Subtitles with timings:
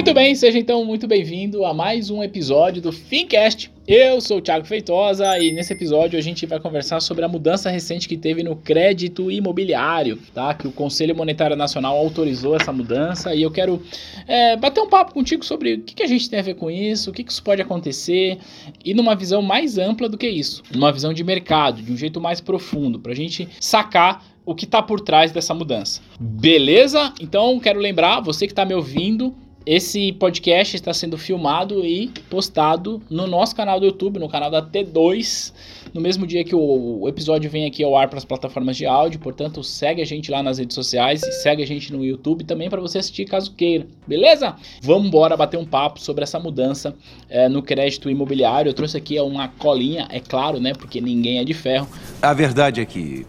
[0.00, 3.70] Muito bem, seja então muito bem-vindo a mais um episódio do Fincast.
[3.86, 7.68] Eu sou o Thiago Feitosa e nesse episódio a gente vai conversar sobre a mudança
[7.68, 10.54] recente que teve no crédito imobiliário, tá?
[10.54, 13.82] Que o Conselho Monetário Nacional autorizou essa mudança e eu quero
[14.26, 16.70] é, bater um papo contigo sobre o que, que, a gente tem a ver com
[16.70, 18.38] isso, o que, que isso pode acontecer
[18.82, 22.18] e numa visão mais ampla do que isso, numa visão de mercado, de um jeito
[22.22, 26.00] mais profundo, para a gente sacar o que está por trás dessa mudança.
[26.18, 27.12] Beleza?
[27.20, 29.36] Então quero lembrar, você que está me ouvindo,
[29.70, 34.60] esse podcast está sendo filmado e postado no nosso canal do YouTube, no canal da
[34.60, 35.52] T2,
[35.94, 39.20] no mesmo dia que o, episódio vem aqui ao ar para as plataformas de áudio.
[39.20, 42.68] Portanto, segue a gente lá nas redes sociais e segue a gente no YouTube também
[42.68, 44.56] para você assistir caso queira, beleza?
[44.82, 46.92] Vamos embora bater um papo sobre essa mudança
[47.28, 48.70] é, no crédito imobiliário.
[48.70, 50.72] Eu trouxe aqui uma colinha, é claro, né?
[50.72, 51.86] Porque ninguém é de ferro.
[52.20, 53.24] A verdade é que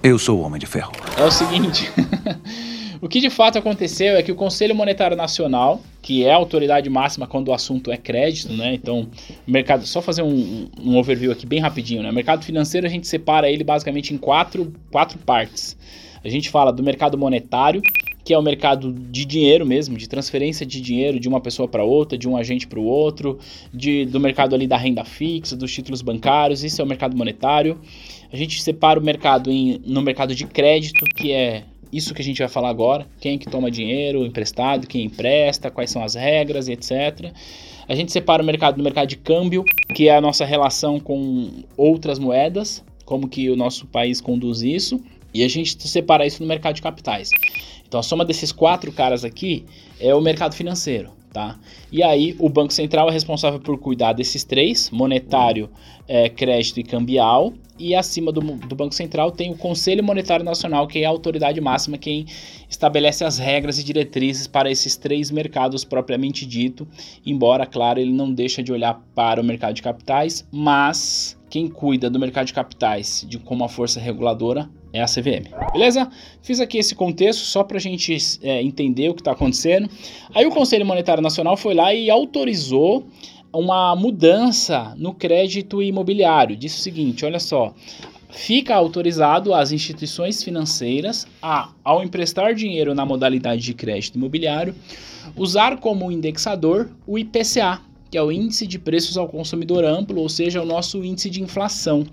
[0.00, 0.92] eu sou o homem de ferro.
[1.18, 1.90] É o seguinte.
[3.02, 6.88] O que de fato aconteceu é que o Conselho Monetário Nacional, que é a autoridade
[6.88, 8.72] máxima quando o assunto é crédito, né?
[8.74, 9.08] Então,
[9.44, 12.10] mercado, só fazer um, um overview aqui bem rapidinho, né?
[12.10, 15.76] O mercado financeiro a gente separa ele basicamente em quatro, quatro partes.
[16.24, 17.82] A gente fala do mercado monetário,
[18.24, 21.82] que é o mercado de dinheiro mesmo, de transferência de dinheiro de uma pessoa para
[21.82, 23.36] outra, de um agente para o outro,
[23.74, 27.80] de, do mercado ali da renda fixa, dos títulos bancários, isso é o mercado monetário.
[28.32, 32.24] A gente separa o mercado em, no mercado de crédito, que é isso que a
[32.24, 36.68] gente vai falar agora, quem que toma dinheiro emprestado, quem empresta, quais são as regras
[36.68, 37.32] etc.
[37.88, 41.50] A gente separa o mercado do mercado de câmbio, que é a nossa relação com
[41.76, 45.00] outras moedas, como que o nosso país conduz isso,
[45.34, 47.30] e a gente separa isso no mercado de capitais.
[47.86, 49.64] Então a soma desses quatro caras aqui
[50.00, 51.58] é o mercado financeiro tá?
[51.90, 55.70] E aí o Banco Central é responsável por cuidar desses três, monetário,
[56.06, 60.86] é, crédito e cambial, e acima do, do, Banco Central tem o Conselho Monetário Nacional,
[60.86, 62.26] que é a autoridade máxima quem
[62.68, 66.86] estabelece as regras e diretrizes para esses três mercados propriamente dito,
[67.24, 72.08] embora, claro, ele não deixa de olhar para o mercado de capitais, mas quem cuida
[72.08, 75.50] do mercado de capitais de, como uma força reguladora é a CVM.
[75.70, 76.10] Beleza?
[76.40, 79.86] Fiz aqui esse contexto só para a gente é, entender o que está acontecendo.
[80.34, 83.06] Aí o Conselho Monetário Nacional foi lá e autorizou
[83.52, 86.56] uma mudança no crédito imobiliário.
[86.56, 87.74] Disse o seguinte: olha só.
[88.30, 94.74] Fica autorizado às instituições financeiras a, ao emprestar dinheiro na modalidade de crédito imobiliário,
[95.36, 97.82] usar como indexador o IPCA,
[98.12, 101.42] que é o Índice de Preços ao Consumidor Amplo, ou seja, o nosso índice de
[101.42, 102.04] inflação.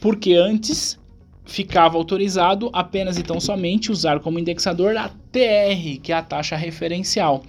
[0.00, 0.98] Porque antes
[1.44, 6.56] ficava autorizado apenas e tão somente usar como indexador a TR, que é a taxa
[6.56, 7.42] referencial.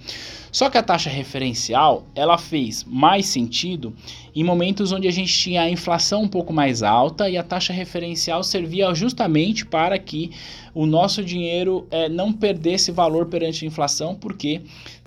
[0.52, 3.94] Só que a taxa referencial, ela fez mais sentido
[4.34, 7.72] em momentos onde a gente tinha a inflação um pouco mais alta e a taxa
[7.72, 10.32] referencial servia justamente para que
[10.74, 14.60] o nosso dinheiro é, não perdesse valor perante a inflação, porque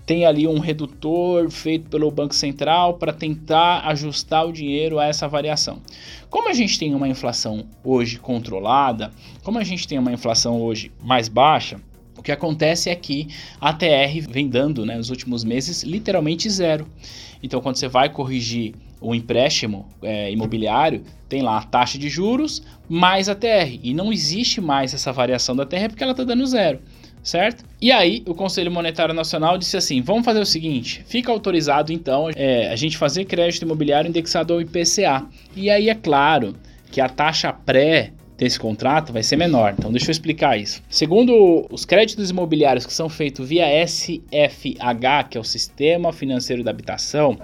[0.06, 5.28] tem ali um redutor feito pelo Banco Central para tentar ajustar o dinheiro a essa
[5.28, 5.82] variação.
[6.30, 9.12] Como a gente tem uma inflação hoje controlada,
[9.44, 11.80] como a gente tem uma inflação hoje mais baixa,
[12.24, 13.28] o que acontece é que
[13.60, 16.88] a TR vem dando, né, nos últimos meses, literalmente zero.
[17.44, 22.64] Então, quando você vai corrigir o empréstimo é, imobiliário, tem lá a taxa de juros
[22.88, 23.78] mais a TR.
[23.84, 26.80] E não existe mais essa variação da TR porque ela está dando zero
[27.22, 27.64] certo?
[27.82, 32.30] E aí, o Conselho Monetário Nacional disse assim: vamos fazer o seguinte, fica autorizado então
[32.36, 35.26] é, a gente fazer crédito imobiliário indexado ao IPCA.
[35.56, 36.56] E aí é claro
[36.92, 38.12] que a taxa pré
[38.44, 39.74] desse contrato vai ser menor.
[39.78, 40.84] Então, deixa eu explicar isso.
[40.90, 46.72] Segundo os créditos imobiliários que são feitos via SFH, que é o Sistema Financeiro da
[46.72, 47.38] Habitação,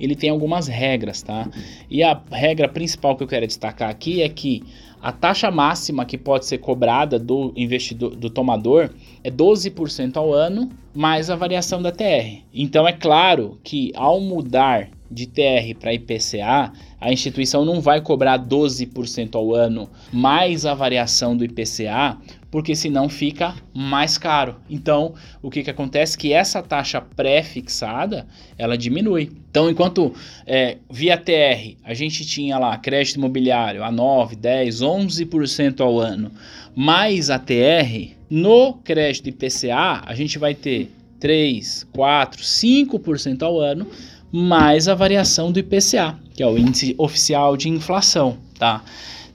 [0.00, 1.48] ele tem algumas regras, tá?
[1.90, 4.62] E a regra principal que eu quero destacar aqui é que
[5.02, 8.90] a taxa máxima que pode ser cobrada do investidor, do tomador,
[9.22, 12.42] é 12% ao ano, mais a variação da TR.
[12.52, 18.38] Então é claro que ao mudar de TR para IPCA, a instituição não vai cobrar
[18.38, 22.16] 12% ao ano mais a variação do IPCA,
[22.50, 24.56] porque senão fica mais caro.
[24.68, 26.16] Então, o que, que acontece?
[26.16, 28.26] Que essa taxa pré-fixada,
[28.56, 29.30] ela diminui.
[29.50, 30.14] Então, enquanto
[30.46, 36.30] é, via TR a gente tinha lá crédito imobiliário a 9, 10, 11% ao ano,
[36.74, 43.86] mais a TR, no crédito IPCA a gente vai ter 3, 4, 5% ao ano,
[44.32, 48.82] mais a variação do IPCA, que é o índice oficial de inflação, tá?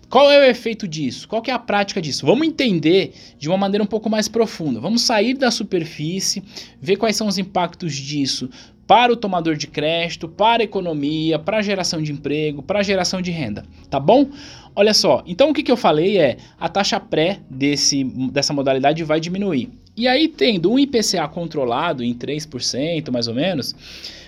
[0.09, 1.25] Qual é o efeito disso?
[1.25, 2.25] Qual é a prática disso?
[2.25, 4.77] Vamos entender de uma maneira um pouco mais profunda.
[4.77, 6.43] Vamos sair da superfície,
[6.81, 8.49] ver quais são os impactos disso
[8.85, 12.83] para o tomador de crédito, para a economia, para a geração de emprego, para a
[12.83, 14.29] geração de renda, tá bom?
[14.75, 19.01] Olha só, então o que, que eu falei é a taxa pré desse, dessa modalidade
[19.05, 19.69] vai diminuir.
[19.95, 23.75] E aí, tendo um IPCA controlado em 3%, mais ou menos,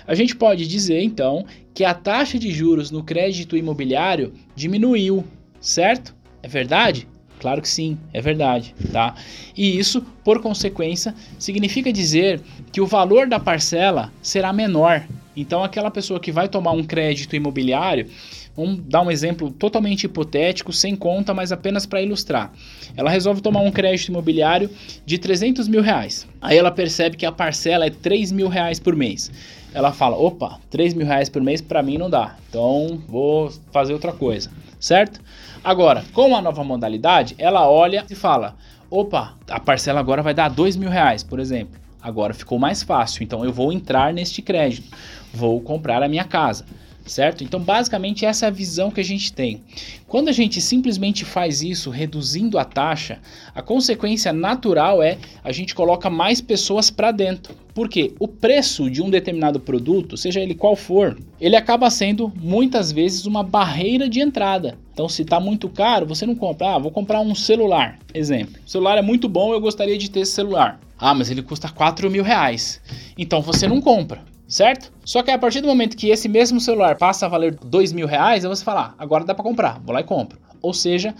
[0.05, 5.25] a gente pode dizer então que a taxa de juros no crédito imobiliário diminuiu
[5.63, 6.13] certo?
[6.43, 7.07] É verdade?
[7.39, 9.15] Claro que sim, é verdade, tá?
[9.55, 15.05] E isso, por consequência, significa dizer que o valor da parcela será menor.
[15.35, 18.07] Então, aquela pessoa que vai tomar um crédito imobiliário,
[18.55, 22.51] vamos dar um exemplo totalmente hipotético, sem conta, mas apenas para ilustrar.
[22.95, 24.69] Ela resolve tomar um crédito imobiliário
[25.05, 26.27] de 300 mil reais.
[26.41, 29.31] Aí ela percebe que a parcela é 3 mil reais por mês.
[29.73, 33.93] Ela fala: opa, 3 mil reais por mês para mim não dá, então vou fazer
[33.93, 35.19] outra coisa, certo?
[35.63, 38.55] Agora, com a nova modalidade, ela olha e fala:
[38.89, 41.81] opa, a parcela agora vai dar dois mil reais, por exemplo.
[41.99, 44.95] Agora ficou mais fácil, então eu vou entrar neste crédito,
[45.33, 46.65] vou comprar a minha casa
[47.05, 47.43] certo?
[47.43, 49.61] Então, basicamente, essa é a visão que a gente tem.
[50.07, 53.19] Quando a gente simplesmente faz isso, reduzindo a taxa,
[53.53, 57.55] a consequência natural é a gente coloca mais pessoas para dentro.
[57.73, 62.91] Porque o preço de um determinado produto, seja ele qual for, ele acaba sendo muitas
[62.91, 64.77] vezes uma barreira de entrada.
[64.93, 66.75] Então, se está muito caro, você não compra.
[66.75, 67.97] Ah, vou comprar um celular.
[68.13, 68.61] Exemplo.
[68.65, 70.79] O celular é muito bom, eu gostaria de ter esse celular.
[70.99, 72.79] Ah, mas ele custa 4 mil reais.
[73.17, 74.93] Então você não compra certo?
[75.03, 78.05] Só que a partir do momento que esse mesmo celular passa a valer dois mil
[78.05, 80.37] reais, você fala, ah, agora dá para comprar, vou lá e compro.
[80.61, 81.15] Ou seja,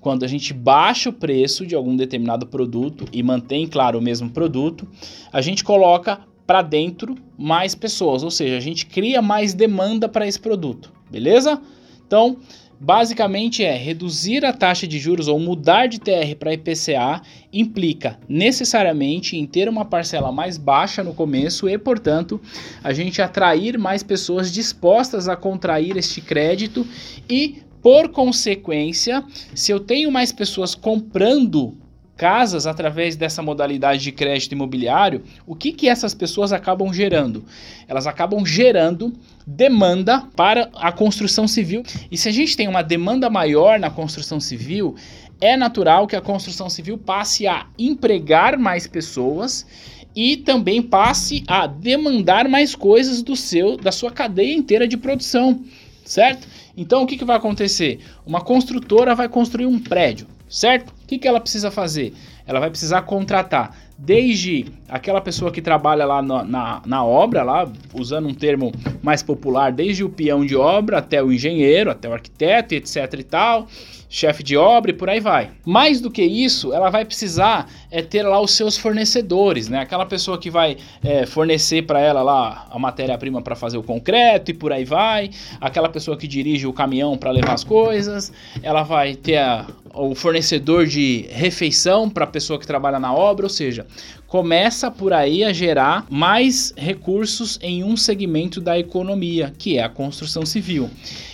[0.00, 4.30] quando a gente baixa o preço de algum determinado produto e mantém, claro, o mesmo
[4.30, 4.86] produto,
[5.32, 10.24] a gente coloca para dentro mais pessoas, ou seja, a gente cria mais demanda para
[10.24, 11.60] esse produto, beleza?
[12.06, 12.36] Então,
[12.78, 19.34] Basicamente é reduzir a taxa de juros ou mudar de TR para IPCA implica necessariamente
[19.34, 22.38] em ter uma parcela mais baixa no começo e, portanto,
[22.84, 26.86] a gente atrair mais pessoas dispostas a contrair este crédito
[27.30, 29.24] e, por consequência,
[29.54, 31.78] se eu tenho mais pessoas comprando
[32.16, 37.44] casas através dessa modalidade de crédito imobiliário, o que, que essas pessoas acabam gerando?
[37.86, 39.12] Elas acabam gerando
[39.46, 41.82] demanda para a construção civil.
[42.10, 44.96] E se a gente tem uma demanda maior na construção civil,
[45.40, 49.66] é natural que a construção civil passe a empregar mais pessoas
[50.14, 55.62] e também passe a demandar mais coisas do seu da sua cadeia inteira de produção,
[56.02, 56.48] certo?
[56.74, 58.00] Então o que, que vai acontecer?
[58.24, 60.90] Uma construtora vai construir um prédio certo?
[60.90, 62.12] O que, que ela precisa fazer?
[62.46, 67.70] Ela vai precisar contratar desde aquela pessoa que trabalha lá na, na, na, obra, lá
[67.94, 68.72] usando um termo
[69.02, 73.22] mais popular, desde o peão de obra até o engenheiro, até o arquiteto, etc e
[73.22, 73.66] tal,
[74.08, 75.50] chefe de obra e por aí vai.
[75.64, 79.80] Mais do que isso, ela vai precisar é, ter lá os seus fornecedores, né?
[79.80, 84.50] Aquela pessoa que vai é, fornecer para ela lá a matéria-prima para fazer o concreto
[84.50, 85.30] e por aí vai.
[85.60, 88.32] Aquela pessoa que dirige o caminhão para levar as coisas.
[88.62, 93.46] Ela vai ter a, o fornecedor de refeição para a pessoa que trabalha na obra,
[93.46, 93.86] ou seja,
[94.26, 99.88] começa por aí a gerar mais recursos em um segmento da economia, que é a
[99.88, 100.90] construção civil.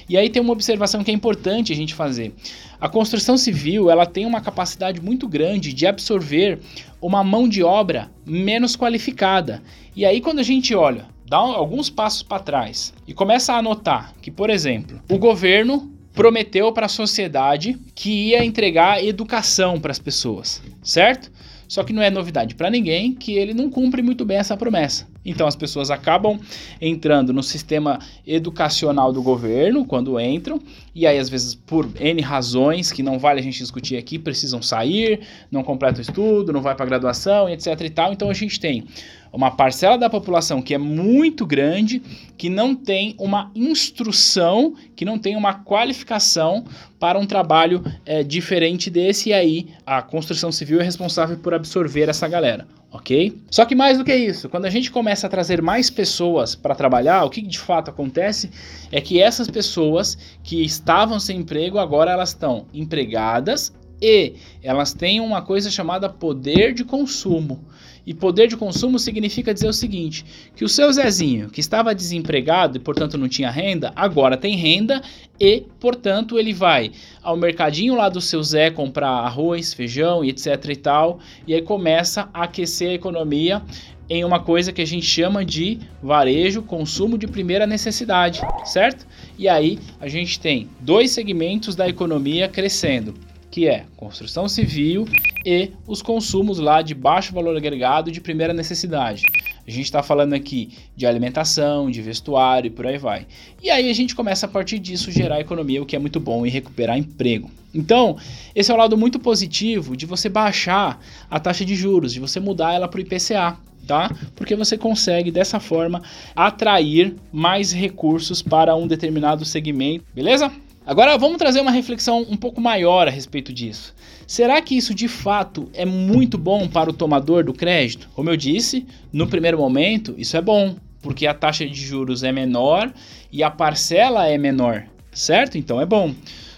[0.09, 2.35] E aí tem uma observação que é importante a gente fazer.
[2.81, 6.59] A construção civil ela tem uma capacidade muito grande de absorver
[7.01, 9.63] uma mão de obra menos qualificada.
[9.97, 14.13] E aí quando a gente olha, dá alguns passos para trás e começa a notar
[14.21, 19.99] que, por exemplo, o governo prometeu para a sociedade que ia entregar educação para as
[19.99, 21.32] pessoas, certo?
[21.73, 25.09] Só que não é novidade para ninguém que ele não cumpre muito bem essa promessa.
[25.25, 26.39] Então as pessoas acabam
[26.79, 30.61] entrando no sistema educacional do governo quando entram,
[30.95, 34.61] e aí às vezes por N razões que não vale a gente discutir aqui, precisam
[34.61, 35.21] sair,
[35.51, 38.13] não completam o estudo, não vai para graduação, etc e tal.
[38.13, 38.85] Então a gente tem
[39.33, 42.03] uma parcela da população que é muito grande,
[42.37, 46.65] que não tem uma instrução, que não tem uma qualificação
[47.01, 52.09] para um trabalho é, diferente desse, e aí a construção civil é responsável por absorver
[52.09, 52.67] essa galera.
[52.93, 53.39] Ok?
[53.51, 56.75] Só que mais do que isso, quando a gente começa a trazer mais pessoas para
[56.75, 58.51] trabalhar, o que de fato acontece
[58.93, 65.21] é que essas pessoas que estavam sem emprego agora elas estão empregadas e elas têm
[65.21, 67.65] uma coisa chamada poder de consumo.
[68.05, 70.25] E poder de consumo significa dizer o seguinte:
[70.57, 75.01] que o seu Zezinho, que estava desempregado e portanto não tinha renda, agora tem renda
[75.39, 76.91] e, portanto, ele vai
[77.23, 81.63] ao mercadinho lá do seu Zé comprar arroz, feijão e etc e tal, e aí
[81.63, 83.63] começa a aquecer a economia
[84.09, 89.07] em uma coisa que a gente chama de varejo, consumo de primeira necessidade, certo?
[89.39, 93.15] E aí a gente tem dois segmentos da economia crescendo,
[93.51, 95.07] que é construção civil
[95.45, 99.23] e os consumos lá de baixo valor agregado de primeira necessidade.
[99.67, 103.27] A gente está falando aqui de alimentação, de vestuário e por aí vai.
[103.63, 106.45] E aí a gente começa a partir disso gerar economia, o que é muito bom,
[106.45, 107.51] e recuperar emprego.
[107.75, 108.17] Então,
[108.55, 112.41] esse é o lado muito positivo de você baixar a taxa de juros, de você
[112.41, 113.57] mudar ela para o IPCA.
[113.93, 114.11] Tá?
[114.35, 116.01] Porque você consegue dessa forma
[116.35, 120.51] atrair mais recursos para um determinado segmento, beleza?
[120.87, 123.95] Agora vamos trazer uma reflexão um pouco maior a respeito disso.
[124.27, 128.09] Será que isso de fato é muito bom para o tomador do crédito?
[128.15, 132.33] Como eu disse, no primeiro momento isso é bom, porque a taxa de juros é
[132.33, 132.91] menor
[133.31, 135.59] e a parcela é menor, certo?
[135.59, 136.15] Então é bom.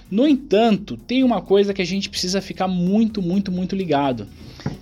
[0.09, 4.29] No entanto, tem uma coisa que a gente precisa ficar muito, muito, muito ligado.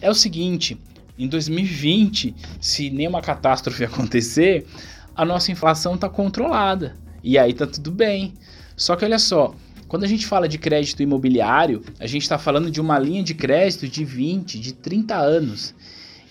[0.02, 0.76] É o seguinte:
[1.23, 4.67] em 2020, se nenhuma catástrofe acontecer,
[5.14, 6.97] a nossa inflação está controlada.
[7.23, 8.35] E aí tá tudo bem.
[8.76, 9.55] Só que olha só,
[9.87, 13.35] quando a gente fala de crédito imobiliário, a gente está falando de uma linha de
[13.35, 15.75] crédito de 20, de 30 anos.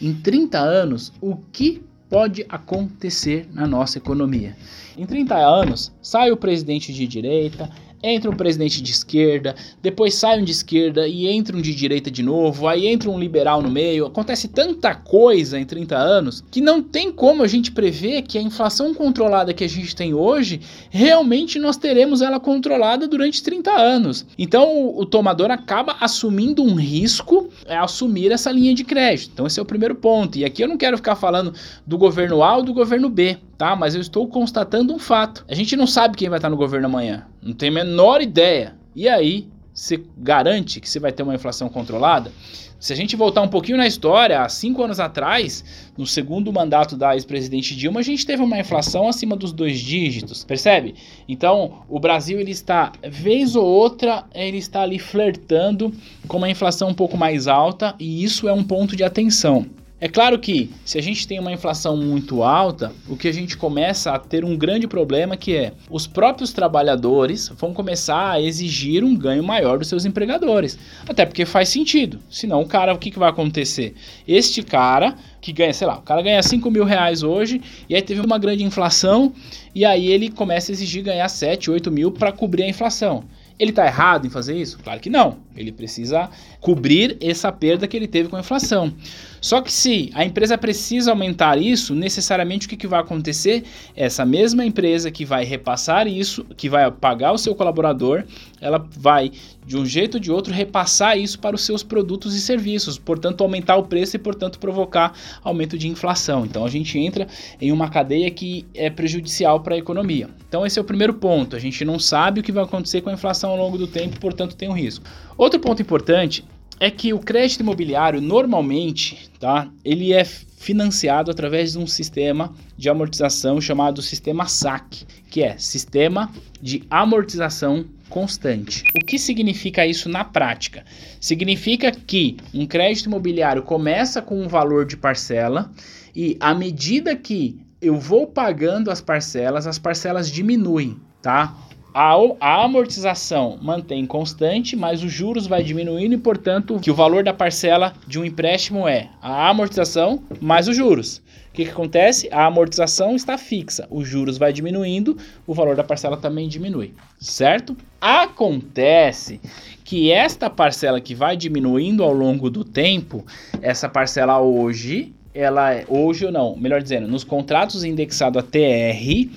[0.01, 4.57] Em 30 anos, o que pode acontecer na nossa economia?
[4.97, 7.69] Em 30 anos, sai o presidente de direita,
[8.03, 12.09] entra um presidente de esquerda, depois sai um de esquerda e entra um de direita
[12.09, 14.05] de novo, aí entra um liberal no meio.
[14.05, 18.41] Acontece tanta coisa em 30 anos que não tem como a gente prever que a
[18.41, 24.25] inflação controlada que a gente tem hoje, realmente nós teremos ela controlada durante 30 anos.
[24.37, 29.31] Então o, tomador acaba assumindo um risco é assumir essa linha de crédito.
[29.33, 30.37] Então esse é o primeiro ponto.
[30.37, 31.53] E aqui eu não quero ficar falando
[31.85, 33.75] do governo A ou do governo B tá?
[33.75, 35.45] Mas eu estou constatando um fato.
[35.47, 37.27] A gente não sabe quem vai estar no governo amanhã.
[37.43, 38.73] Não tem a menor ideia.
[38.95, 42.31] E aí, você garante que você vai ter uma inflação controlada?
[42.79, 45.63] Se a gente voltar um pouquinho na história, há cinco anos atrás,
[45.95, 50.43] no segundo mandato da ex-presidente Dilma, a gente teve uma inflação acima dos dois dígitos,
[50.43, 50.95] percebe?
[51.29, 55.93] Então, o Brasil ele está, vez ou outra, ele está ali flertando
[56.27, 59.67] com uma inflação um pouco mais alta e isso é um ponto de atenção.
[60.03, 63.55] É claro que se a gente tem uma inflação muito alta, o que a gente
[63.55, 69.03] começa a ter um grande problema que é os próprios trabalhadores vão começar a exigir
[69.03, 70.75] um ganho maior dos seus empregadores.
[71.07, 72.17] Até porque faz sentido.
[72.31, 73.93] Senão o cara, o que, que vai acontecer?
[74.27, 78.01] Este cara que ganha, sei lá, o cara ganha 5 mil reais hoje e aí
[78.01, 79.31] teve uma grande inflação
[79.75, 83.23] e aí ele começa a exigir ganhar 7, 8 mil para cobrir a inflação.
[83.59, 84.79] Ele está errado em fazer isso?
[84.79, 85.37] Claro que não.
[85.55, 86.29] Ele precisa
[86.59, 88.93] cobrir essa perda que ele teve com a inflação.
[89.41, 93.63] Só que se a empresa precisa aumentar isso, necessariamente o que, que vai acontecer?
[93.95, 98.23] Essa mesma empresa que vai repassar isso, que vai pagar o seu colaborador,
[98.61, 99.31] ela vai,
[99.65, 103.41] de um jeito ou de outro, repassar isso para os seus produtos e serviços, portanto,
[103.41, 106.45] aumentar o preço e, portanto, provocar aumento de inflação.
[106.45, 107.27] Então, a gente entra
[107.59, 110.29] em uma cadeia que é prejudicial para a economia.
[110.47, 111.55] Então, esse é o primeiro ponto.
[111.55, 114.19] A gente não sabe o que vai acontecer com a inflação ao longo do tempo,
[114.19, 115.03] portanto, tem um risco.
[115.41, 116.45] Outro ponto importante
[116.79, 119.67] é que o crédito imobiliário normalmente, tá?
[119.83, 126.31] Ele é financiado através de um sistema de amortização chamado sistema SAC, que é Sistema
[126.61, 128.83] de Amortização Constante.
[128.95, 130.85] O que significa isso na prática?
[131.19, 135.71] Significa que um crédito imobiliário começa com um valor de parcela
[136.15, 141.57] e à medida que eu vou pagando as parcelas, as parcelas diminuem, tá?
[141.93, 147.23] A, a amortização mantém constante, mas os juros vai diminuindo e, portanto, que o valor
[147.23, 151.21] da parcela de um empréstimo é a amortização mais os juros.
[151.49, 152.29] O que, que acontece?
[152.31, 157.75] A amortização está fixa, os juros vai diminuindo, o valor da parcela também diminui, certo?
[157.99, 159.41] Acontece
[159.83, 163.25] que esta parcela que vai diminuindo ao longo do tempo,
[163.61, 169.29] essa parcela hoje, ela é hoje ou não, melhor dizendo, nos contratos indexados a TR,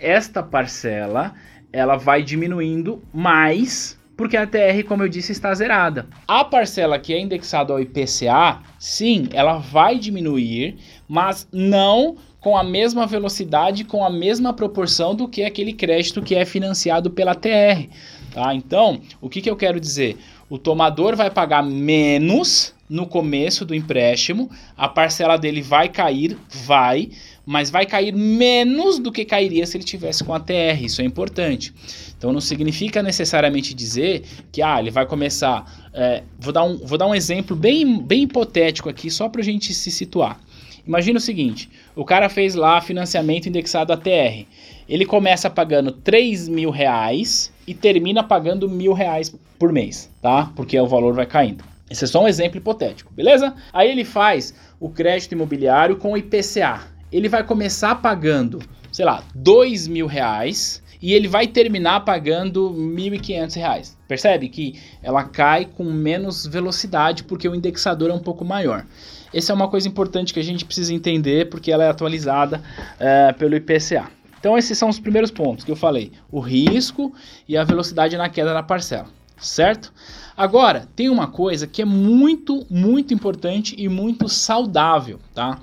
[0.00, 1.34] esta parcela
[1.72, 6.06] ela vai diminuindo mais porque a TR, como eu disse, está zerada.
[6.28, 10.76] A parcela que é indexada ao IPCA, sim, ela vai diminuir,
[11.08, 16.34] mas não com a mesma velocidade, com a mesma proporção do que aquele crédito que
[16.34, 17.88] é financiado pela TR.
[18.32, 18.54] Tá?
[18.54, 20.16] Então, o que, que eu quero dizer?
[20.48, 27.10] O tomador vai pagar menos no começo do empréstimo, a parcela dele vai cair, vai,
[27.46, 30.82] mas vai cair menos do que cairia se ele tivesse com a TR.
[30.82, 31.72] Isso é importante.
[32.18, 35.88] Então não significa necessariamente dizer que ah, ele vai começar.
[35.94, 39.44] É, vou, dar um, vou dar um exemplo bem, bem hipotético aqui, só para a
[39.44, 40.40] gente se situar.
[40.84, 44.46] Imagina o seguinte: o cara fez lá financiamento indexado a TR.
[44.88, 50.50] Ele começa pagando 3 mil reais e termina pagando mil reais por mês, tá?
[50.56, 51.62] Porque o valor vai caindo.
[51.88, 53.54] Esse é só um exemplo hipotético, beleza?
[53.72, 56.80] Aí ele faz o crédito imobiliário com o IPCA.
[57.12, 58.58] Ele vai começar pagando,
[58.90, 63.94] sei lá, dois mil reais e ele vai terminar pagando R$ 1.500.
[64.08, 68.84] Percebe que ela cai com menos velocidade porque o indexador é um pouco maior.
[69.32, 72.60] Essa é uma coisa importante que a gente precisa entender porque ela é atualizada
[72.98, 74.10] é, pelo IPCA.
[74.40, 77.14] Então esses são os primeiros pontos que eu falei: o risco
[77.46, 79.06] e a velocidade na queda da parcela,
[79.38, 79.92] certo?
[80.36, 85.60] Agora tem uma coisa que é muito, muito importante e muito saudável, tá?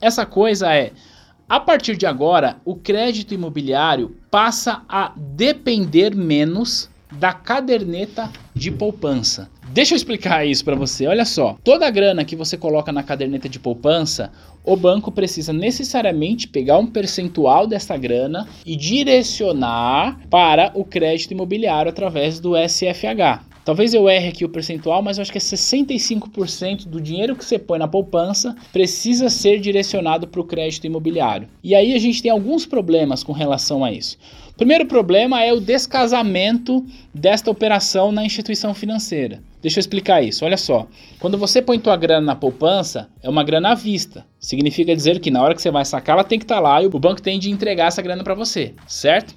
[0.00, 0.92] Essa coisa é
[1.48, 9.50] a partir de agora, o crédito imobiliário passa a depender menos da caderneta de poupança.
[9.72, 11.06] Deixa eu explicar isso para você.
[11.06, 14.30] Olha só, toda a grana que você coloca na caderneta de poupança,
[14.62, 21.88] o banco precisa necessariamente pegar um percentual dessa grana e direcionar para o crédito imobiliário
[21.88, 23.51] através do SFH.
[23.64, 27.44] Talvez eu erre aqui o percentual, mas eu acho que é 65% do dinheiro que
[27.44, 31.48] você põe na poupança precisa ser direcionado para o crédito imobiliário.
[31.62, 34.18] E aí a gente tem alguns problemas com relação a isso.
[34.50, 39.40] O primeiro problema é o descasamento desta operação na instituição financeira.
[39.62, 40.44] Deixa eu explicar isso.
[40.44, 40.88] Olha só.
[41.20, 44.26] Quando você põe tua grana na poupança, é uma grana à vista.
[44.40, 46.82] Significa dizer que na hora que você vai sacar, ela tem que estar tá lá
[46.82, 49.34] e o banco tem de entregar essa grana para você, certo?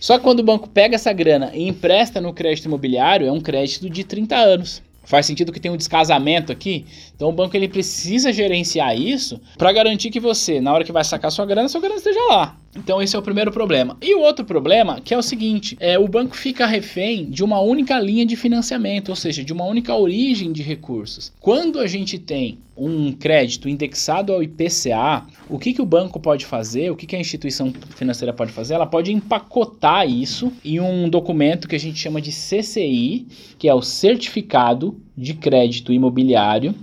[0.00, 3.40] Só que quando o banco pega essa grana e empresta no crédito imobiliário, é um
[3.40, 4.82] crédito de 30 anos.
[5.04, 6.86] Faz sentido que tem um descasamento aqui.
[7.16, 11.02] Então o banco ele precisa gerenciar isso para garantir que você, na hora que vai
[11.02, 12.56] sacar sua grana, sua grana esteja lá.
[12.74, 13.96] Então esse é o primeiro problema.
[14.00, 17.60] E o outro problema, que é o seguinte, é o banco fica refém de uma
[17.60, 21.32] única linha de financiamento, ou seja, de uma única origem de recursos.
[21.40, 26.46] Quando a gente tem um crédito indexado ao IPCA, o que, que o banco pode
[26.46, 28.74] fazer, o que, que a instituição financeira pode fazer?
[28.74, 33.26] Ela pode empacotar isso em um documento que a gente chama de CCI,
[33.58, 36.74] que é o Certificado de Crédito Imobiliário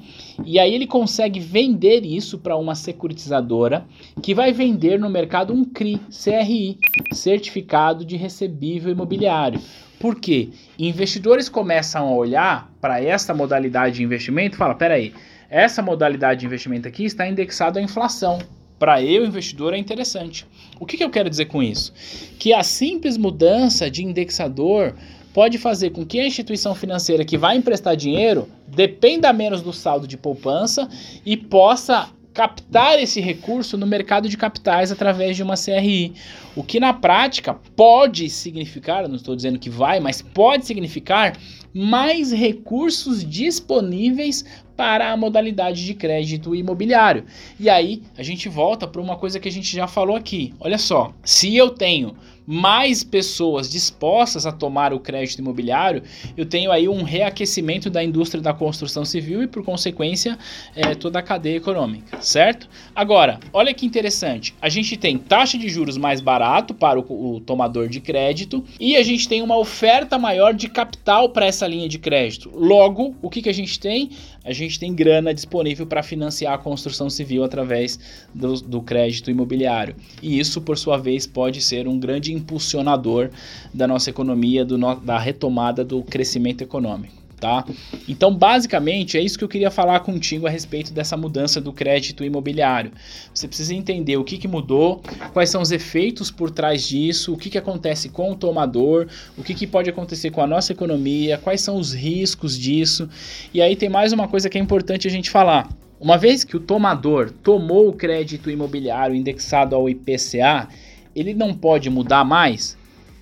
[0.46, 3.86] e aí ele consegue vender isso para uma securitizadora
[4.22, 6.78] que vai vender no mercado um CRI, CRI,
[7.12, 9.60] Certificado de Recebível Imobiliário.
[10.00, 10.50] Por quê?
[10.78, 15.14] Investidores começam a olhar para essa modalidade de investimento e falam: peraí,
[15.50, 18.40] essa modalidade de investimento aqui está indexada à inflação.
[18.78, 20.46] Para eu, investidor, é interessante.
[20.80, 21.92] O que, que eu quero dizer com isso?
[22.38, 24.94] Que a simples mudança de indexador
[25.38, 30.08] pode fazer com que a instituição financeira que vai emprestar dinheiro dependa menos do saldo
[30.08, 30.90] de poupança
[31.24, 36.16] e possa captar esse recurso no mercado de capitais através de uma CRI.
[36.56, 41.38] O que na prática pode significar, não estou dizendo que vai, mas pode significar
[41.72, 44.44] mais recursos disponíveis
[44.78, 47.26] para a modalidade de crédito imobiliário.
[47.60, 50.54] E aí a gente volta para uma coisa que a gente já falou aqui.
[50.60, 52.16] Olha só, se eu tenho
[52.48, 56.02] mais pessoas dispostas a tomar o crédito imobiliário,
[56.38, 60.38] eu tenho aí um reaquecimento da indústria da construção civil e, por consequência,
[60.74, 62.70] é, toda a cadeia econômica, certo?
[62.96, 67.42] Agora, olha que interessante, a gente tem taxa de juros mais barato para o, o
[67.42, 71.90] tomador de crédito e a gente tem uma oferta maior de capital para essa linha
[71.90, 72.50] de crédito.
[72.56, 74.12] Logo, o que, que a gente tem?
[74.48, 78.00] A gente tem grana disponível para financiar a construção civil através
[78.34, 79.94] do, do crédito imobiliário.
[80.24, 83.30] E isso, por sua vez, pode ser um grande impulsionador
[83.74, 87.27] da nossa economia, do no, da retomada do crescimento econômico.
[87.40, 87.64] Tá?
[88.10, 92.24] Então, basicamente, é isso que eu queria falar contigo a respeito dessa mudança do crédito
[92.24, 92.92] imobiliário.
[93.32, 97.38] Você precisa entender o que, que mudou, quais são os efeitos por trás disso, o
[97.38, 99.06] que, que acontece com o tomador,
[99.38, 103.08] o que, que pode acontecer com a nossa economia, quais são os riscos disso.
[103.54, 105.70] E aí tem mais uma coisa que é importante a gente falar.
[106.00, 110.68] Uma vez que o tomador tomou o crédito imobiliário indexado ao IPCA,
[111.16, 112.76] ele não pode mudar mais?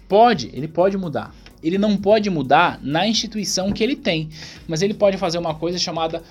[0.08, 1.34] Pode, ele pode mudar.
[1.66, 4.30] Ele não pode mudar na instituição que ele tem,
[4.68, 6.22] mas ele pode fazer uma coisa chamada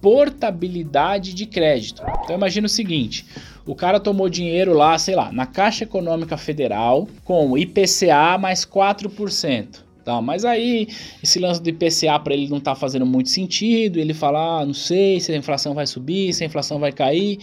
[0.00, 2.02] portabilidade de crédito.
[2.24, 3.24] Então imagina o seguinte:
[3.64, 9.90] o cara tomou dinheiro lá, sei lá, na Caixa Econômica Federal com IPCA mais 4%.
[10.02, 10.88] Tá, mas aí
[11.22, 14.72] esse lance do IPCA para ele não tá fazendo muito sentido, ele fala, ah, não
[14.72, 17.38] sei se a inflação vai subir, se a inflação vai cair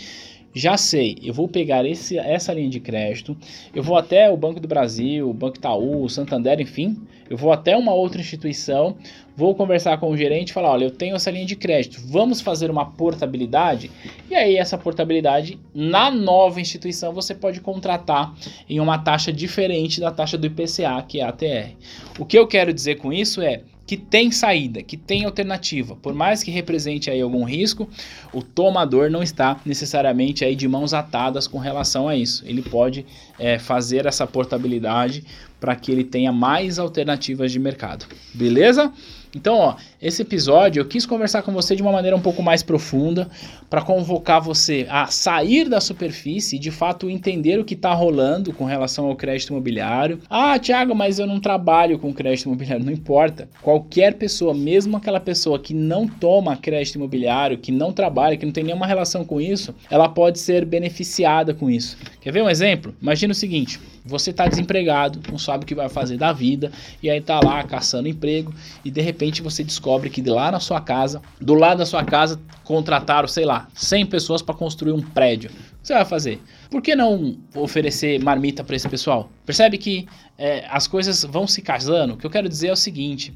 [0.58, 3.38] já sei, eu vou pegar esse, essa linha de crédito,
[3.74, 6.98] eu vou até o Banco do Brasil, o Banco Itaú, o Santander, enfim,
[7.30, 8.96] eu vou até uma outra instituição,
[9.36, 12.42] vou conversar com o gerente e falar, olha, eu tenho essa linha de crédito, vamos
[12.42, 13.92] fazer uma portabilidade?
[14.30, 18.34] E aí essa portabilidade, na nova instituição, você pode contratar
[18.70, 21.76] em uma taxa diferente da taxa do IPCA, que é a ATR.
[22.18, 25.96] O que eu quero dizer com isso é, que tem saída, que tem alternativa.
[25.96, 27.90] Por mais que represente aí algum risco,
[28.34, 32.44] o tomador não está necessariamente aí de mãos atadas com relação a isso.
[32.46, 33.06] Ele pode
[33.40, 35.24] é, fazer essa portabilidade
[35.58, 38.06] para que ele tenha mais alternativas de mercado.
[38.34, 38.92] Beleza?
[39.36, 42.64] Então, ó, esse episódio eu quis conversar com você de uma maneira um pouco mais
[42.64, 43.30] profunda
[43.70, 48.54] para convocar você a sair da superfície e de fato entender o que está rolando
[48.54, 50.20] com relação ao crédito imobiliário.
[50.30, 52.86] Ah, Thiago, mas eu não trabalho com crédito imobiliário.
[52.86, 53.50] Não importa.
[53.62, 58.54] Qualquer pessoa, mesmo aquela pessoa que não toma crédito imobiliário, que não trabalha, que não
[58.54, 61.98] tem nenhuma relação com isso, ela pode ser beneficiada com isso.
[62.22, 62.96] Quer ver um exemplo?
[63.02, 66.72] Imagina o seguinte: você está desempregado, não sabe o que vai fazer da vida,
[67.04, 70.82] e aí tá lá caçando emprego, e de repente você descobre que lá na sua
[70.82, 75.50] casa, do lado da sua casa, contrataram, sei lá, 100 pessoas para construir um prédio.
[75.50, 76.42] O que você vai fazer?
[76.70, 79.30] Por que não oferecer marmita para esse pessoal?
[79.46, 82.14] Percebe que é, as coisas vão se casando?
[82.14, 83.34] O que eu quero dizer é o seguinte: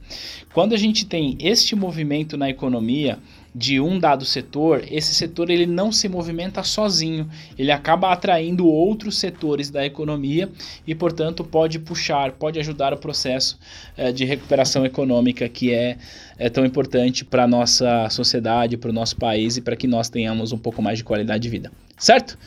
[0.53, 3.19] quando a gente tem este movimento na economia,
[3.53, 9.17] de um dado setor, esse setor ele não se movimenta sozinho, ele acaba atraindo outros
[9.17, 10.49] setores da economia
[10.87, 13.59] e, portanto, pode puxar, pode ajudar o processo
[13.97, 15.97] é, de recuperação econômica que é,
[16.39, 20.09] é tão importante para a nossa sociedade, para o nosso país e para que nós
[20.09, 21.71] tenhamos um pouco mais de qualidade de vida.
[21.97, 22.37] Certo?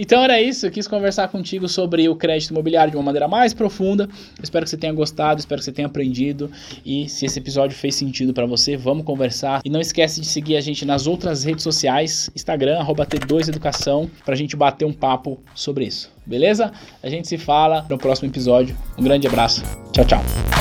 [0.00, 3.52] Então era isso, eu quis conversar contigo sobre o crédito imobiliário de uma maneira mais
[3.52, 4.08] profunda.
[4.40, 6.48] Espero que você tenha gostado, espero que você tenha aprendido
[6.86, 9.60] e se esse episódio fez sentido para você, vamos conversar.
[9.64, 14.54] E não esquece de seguir a gente nas outras redes sociais, Instagram @t2educação, pra gente
[14.54, 16.12] bater um papo sobre isso.
[16.24, 16.70] Beleza?
[17.02, 18.76] A gente se fala no próximo episódio.
[18.96, 19.64] Um grande abraço.
[19.92, 20.57] Tchau, tchau.